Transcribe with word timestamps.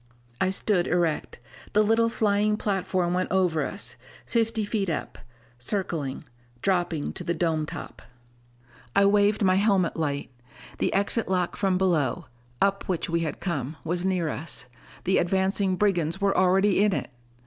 I 0.41 0.49
stood 0.49 0.87
erect. 0.87 1.37
The 1.73 1.83
little 1.83 2.09
flying 2.09 2.57
platform 2.57 3.13
went 3.13 3.29
over 3.29 3.63
us, 3.63 3.97
fifty 4.25 4.65
feet 4.65 4.89
up, 4.89 5.19
circling, 5.59 6.23
dropping 6.63 7.13
to 7.13 7.23
the 7.23 7.35
dome 7.35 7.67
top. 7.67 8.01
I 8.95 9.05
waved 9.05 9.43
my 9.43 9.57
helmet 9.57 9.95
light. 9.95 10.31
The 10.79 10.91
exit 10.91 11.29
lock 11.29 11.55
from 11.55 11.77
below 11.77 12.25
up 12.63 12.85
which 12.89 13.11
we 13.11 13.19
had 13.19 13.39
come 13.39 13.77
was 13.85 14.03
near 14.03 14.27
us. 14.27 14.65
The 15.03 15.19
advancing 15.19 15.75
brigands 15.75 16.19
were 16.19 16.35
already 16.35 16.83
in 16.83 16.93
it! 16.93 17.11